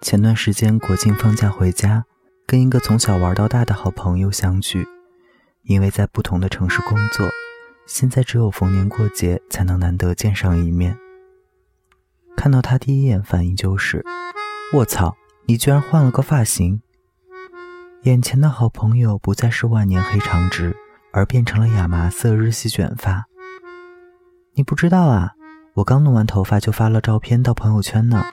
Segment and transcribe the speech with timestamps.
[0.00, 2.06] 前段时间国庆放假回家，
[2.46, 4.88] 跟一个从小玩到大的好朋友相聚，
[5.64, 7.28] 因为在不同的城市工作，
[7.86, 10.96] 现在只有逢年过节才能难得见上一面。
[12.34, 14.02] 看到他第一眼反应就是
[14.72, 16.80] ：“卧槽，你居然换了个发型！”
[18.04, 20.74] 眼前的好朋友不再是万年黑长直，
[21.12, 23.26] 而变成了亚麻色日系卷发。
[24.54, 25.34] 你不知道啊，
[25.74, 28.24] 我刚弄完头发就发了照片到朋友圈呢。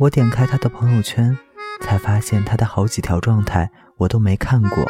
[0.00, 1.36] 我点开他的朋友圈，
[1.82, 4.86] 才发现他的好几条状态我都没看过。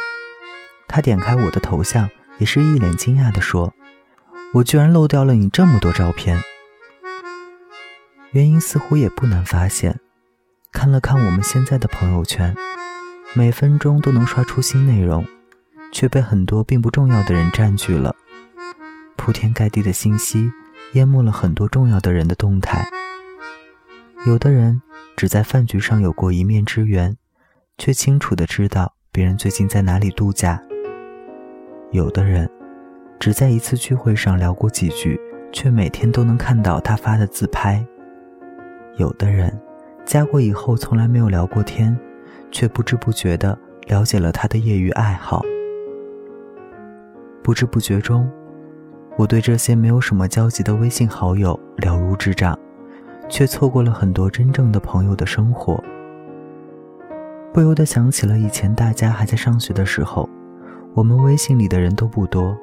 [0.87, 3.73] 他点开我的头像，也是一脸惊讶地说
[4.55, 6.41] ：“我居然漏掉了你这么多照片。”
[8.31, 9.99] 原因似乎也不难发现，
[10.71, 12.55] 看了看我们现在的朋友圈，
[13.33, 15.27] 每分钟都能刷出新内容，
[15.91, 18.15] 却被很多并不重要的人占据了。
[19.17, 20.49] 铺天盖地的信息，
[20.93, 22.89] 淹没了很多重要的人的动态。
[24.25, 24.81] 有的人。
[25.15, 27.15] 只在饭局上有过一面之缘，
[27.77, 30.61] 却清楚的知道别人最近在哪里度假。
[31.91, 32.49] 有的人
[33.19, 35.19] 只在一次聚会上聊过几句，
[35.51, 37.85] 却每天都能看到他发的自拍。
[38.97, 39.51] 有的人
[40.05, 41.95] 加过以后从来没有聊过天，
[42.51, 43.57] 却不知不觉的
[43.87, 45.43] 了解了他的业余爱好。
[47.43, 48.29] 不知不觉中，
[49.17, 52.57] 我对这些没有什么交集的微信好友了如指掌。
[53.31, 55.81] 却错过了很多真正的朋友的生活，
[57.53, 60.29] 不由得想起了以前大家还在上学的时候，
[60.93, 62.55] 我们微信里的人都不多。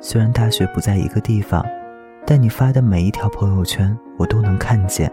[0.00, 1.64] 虽然大学不在一个地方，
[2.26, 5.10] 但你发的每一条朋友圈我都能看见，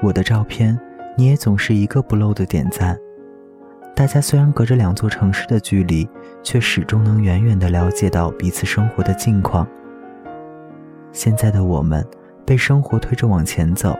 [0.00, 0.78] 我的照片
[1.16, 2.96] 你也总是一个不漏的点赞。
[3.96, 6.08] 大家虽然隔着两座城市的距离，
[6.44, 9.66] 却始终能远远的了解到彼此生活的近况。
[11.10, 12.06] 现在的我们
[12.46, 13.98] 被生活推着往前走。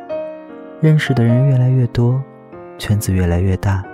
[0.80, 2.18] 认识的人越来越多，
[2.78, 3.84] 圈子越来越大，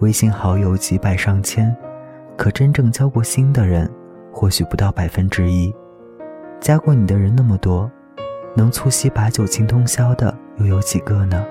[0.00, 1.72] 微信好友几百上千，
[2.36, 3.88] 可真正交过心的人，
[4.32, 5.72] 或许不到百分之一。
[6.58, 7.88] 加过你的人那么多，
[8.56, 11.46] 能促膝把酒倾通宵的又有几个呢？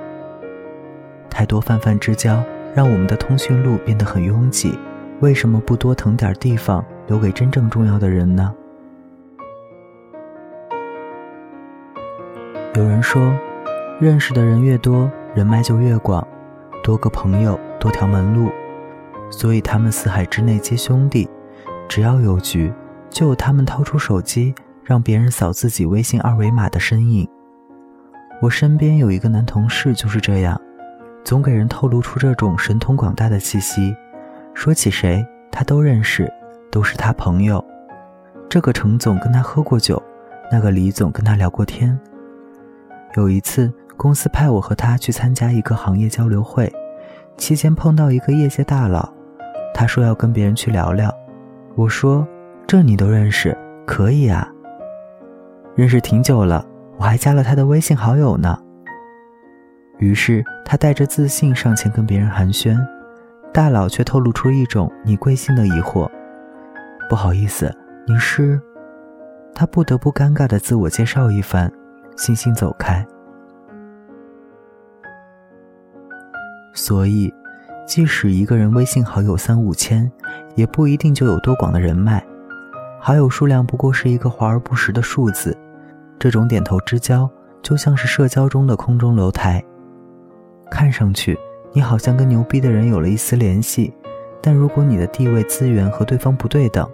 [1.30, 2.44] 太多泛泛之交，
[2.76, 4.78] 让我们的通讯录变得很拥挤。
[5.22, 8.54] 为什么不多腾点地方，留给真正重要的人呢？
[12.76, 13.32] 有人说。
[14.00, 16.26] 认识的人越多，人脉就越广，
[16.84, 18.52] 多个朋友多条门路，
[19.32, 21.28] 所以他们四海之内皆兄弟。
[21.90, 22.72] 只要有局，
[23.10, 24.54] 就有他们掏出手机
[24.84, 27.28] 让别人扫自己微信二维码的身影。
[28.40, 30.62] 我身边有一个男同事就是这样，
[31.24, 33.96] 总给人透露出这种神通广大的气息。
[34.54, 36.32] 说起谁，他都认识，
[36.72, 37.66] 都是他朋友。
[38.48, 40.00] 这个程总跟他喝过酒，
[40.52, 42.00] 那个李总跟他聊过天。
[43.16, 43.74] 有一次。
[43.98, 46.72] 公司派我和他去参加一个行业交流会，
[47.36, 49.12] 期间碰到一个业界大佬，
[49.74, 51.12] 他说要跟别人去聊聊。
[51.76, 52.26] 我说
[52.68, 54.48] ：“这你都认识，可以啊。”
[55.76, 56.64] 认识挺久了，
[56.98, 58.58] 我还加了他的微信好友呢。
[59.98, 62.78] 于是他带着自信上前跟别人寒暄，
[63.52, 66.08] 大佬却透露出一种你贵姓的疑惑。
[67.10, 67.76] 不好意思，
[68.06, 68.62] 您是？
[69.56, 71.72] 他不得不尴尬的自我介绍一番，
[72.16, 73.04] 悻悻走开。
[76.88, 77.34] 所以，
[77.86, 80.10] 即使一个人微信好友三五千，
[80.56, 82.26] 也不一定就有多广的人脉。
[82.98, 85.54] 好友数量不过是一个华而不实的数字。
[86.18, 87.30] 这种点头之交，
[87.62, 89.62] 就像是社交中的空中楼台。
[90.72, 91.38] 看上去
[91.74, 93.94] 你好像跟牛逼的人有了一丝联系，
[94.42, 96.90] 但如果你的地位资源和对方不对等，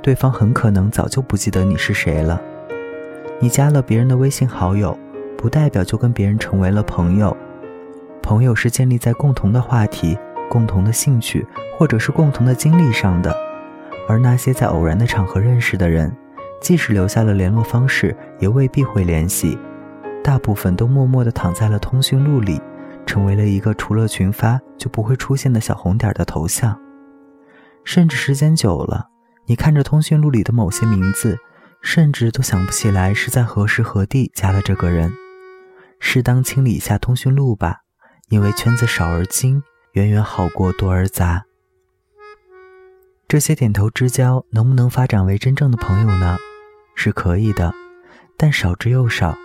[0.00, 2.40] 对方很可能早就不记得你是谁了。
[3.40, 4.96] 你加了别人的微信好友，
[5.36, 7.36] 不代表就跟别人成为了朋友。
[8.32, 13.36] 朋友是建立在共同的话题、共同的兴趣，或者是共同的经历上的，
[14.08, 16.10] 而那些在偶然的场合认识的人，
[16.58, 19.58] 即使留下了联络方式，也未必会联系，
[20.24, 22.58] 大部分都默默地躺在了通讯录里，
[23.04, 26.74] 成为了一个除了群发就不会出现的小红点的头像，
[27.84, 29.08] 甚至时间久了，
[29.44, 31.36] 你看着通讯录里的某些名字，
[31.82, 35.12] 甚至都想不起来是在何时何地加了这个人，
[36.00, 37.81] 适当清理一下通讯录吧。
[38.32, 39.62] 因为圈子少而精，
[39.92, 41.44] 远远好过多而杂。
[43.28, 46.38] 这些点头之交能不能发展为真正的朋友呢？
[46.94, 47.74] 是可以的，
[48.38, 49.36] 但少之又少。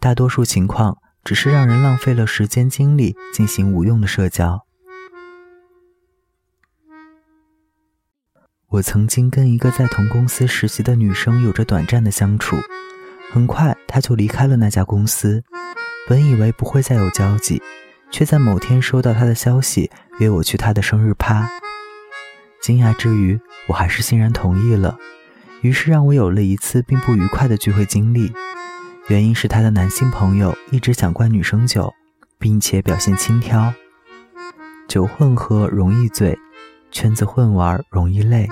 [0.00, 4.66] 大多数情况只是让人浪费了时间精力进行无用的社交。
[8.70, 12.56] 我曾经跟一个在同公司实习的女生有着短暂的相处，
[13.30, 15.44] 很快她就离开了那家公司。
[16.08, 17.62] 本以为不会再有交集。
[18.10, 21.48] 却在某天收到他的消息，约我去他的生日趴。
[22.60, 24.98] 惊讶之余，我还是欣然同意了。
[25.62, 28.32] 于是让我有了一次并不愉快的聚会经历，
[29.08, 31.92] 原因是他的男性朋友一直想灌女生酒，
[32.38, 33.74] 并且表现轻佻。
[34.88, 36.38] 酒混合容易醉，
[36.90, 38.48] 圈子混玩容易累。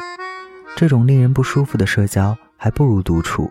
[0.76, 3.50] 这种令人不舒服的社交，还不如独处，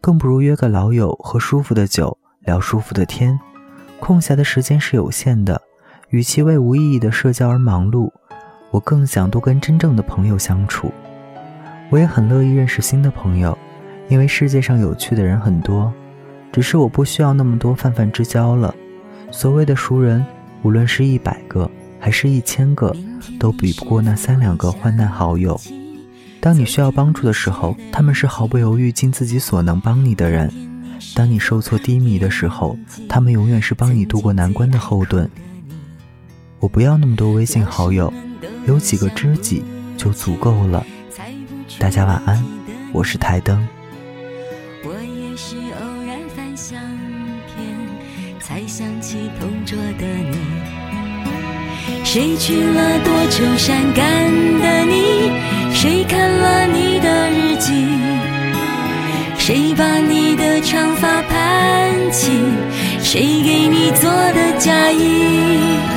[0.00, 3.38] 更不如约个老友喝舒服的酒，聊舒服的天。
[4.00, 5.60] 空暇的时间是有限的，
[6.10, 8.10] 与其为无意义的社交而忙碌。
[8.70, 10.92] 我更想多跟真正的朋友相处，
[11.90, 13.56] 我也很乐意认识新的朋友，
[14.08, 15.92] 因为世界上有趣的人很多，
[16.52, 18.74] 只是我不需要那么多泛泛之交了。
[19.30, 20.24] 所谓的熟人，
[20.62, 22.94] 无论是一百个还是一千个，
[23.38, 25.58] 都比不过那三两个患难好友。
[26.40, 30.48] 当你需要帮助的时候，他们是毫不犹豫、尽自己所能帮你的人；
[31.14, 32.78] 当你受挫低迷的时候，
[33.08, 35.30] 他们永远是帮你渡过难关的后盾。
[36.58, 38.12] 我不要那么多微信好友。
[38.66, 39.62] 有几个知己
[39.96, 40.84] 就足够了。
[41.78, 42.44] 大家晚安，
[42.92, 43.64] 我是台灯。
[44.82, 46.80] 我也是偶然翻相
[47.46, 47.76] 片，
[48.40, 50.36] 才想起同桌的你。
[52.04, 55.30] 谁去了多愁善感的你？
[55.72, 58.05] 谁看了你的日记？
[59.46, 62.32] 谁把你的长发盘起？
[63.00, 65.95] 谁给你做的嫁衣？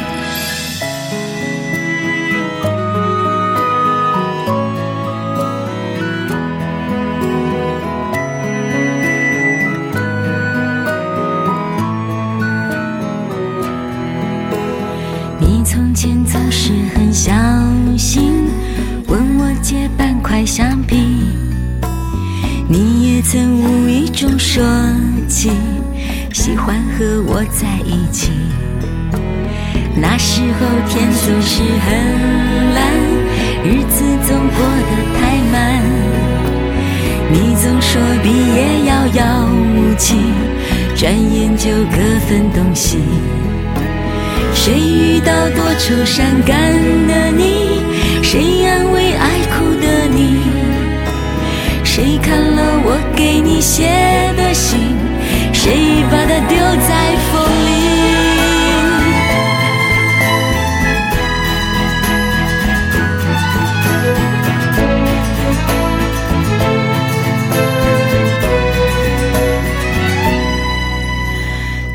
[26.50, 28.32] 喜欢和我在一起。
[29.96, 32.82] 那时候天总是很蓝，
[33.64, 35.80] 日子总过得太慢。
[37.32, 40.16] 你总说毕业遥遥无期，
[40.96, 41.98] 转眼就各
[42.28, 42.98] 分东西。
[44.56, 46.58] 谁遇到多愁善感
[47.08, 47.84] 的你？
[48.24, 50.40] 谁安慰爱哭的你？
[51.84, 53.86] 谁看了我给你写
[54.36, 54.99] 的信？
[55.70, 57.70] 谁把它丢在风里？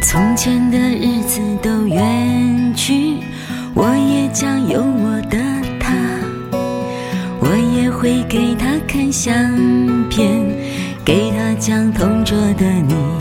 [0.01, 2.73] 从前的日子都远。
[2.77, 3.19] 去，
[3.75, 5.37] 我也将有我的
[5.81, 5.93] 他，
[7.41, 9.35] 我也会给他看相
[10.09, 10.41] 片，
[11.05, 13.14] 给他讲同桌的你。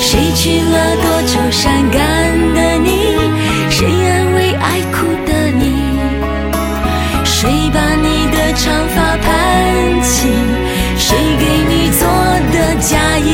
[0.00, 2.00] 谁娶了多愁善感
[2.54, 2.90] 的你？
[3.70, 5.62] 谁安慰爱哭的你？
[7.24, 10.28] 谁把你的长发盘起？
[10.96, 12.08] 谁给你做
[12.52, 13.28] 的嫁衣？